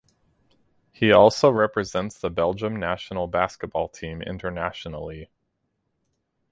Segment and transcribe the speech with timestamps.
[0.91, 5.29] He also represents the Belgium national basketball team internationally.